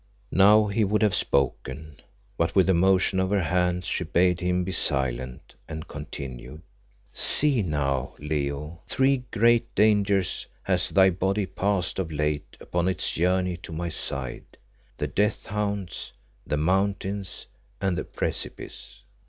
[0.33, 1.97] Now he would have spoken,
[2.35, 6.63] but with a motion of her hand she bade him be silent, and continued
[7.13, 13.57] "See now, Leo, three great dangers has thy body passed of late upon its journey
[13.57, 14.57] to my side;
[14.97, 16.13] the Death hounds,
[16.47, 17.45] the Mountains,
[17.79, 19.03] and the Precipice.